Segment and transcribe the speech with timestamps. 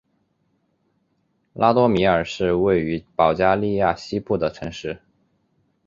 [1.53, 4.99] 拉多米尔是位于保加利亚西部的城市。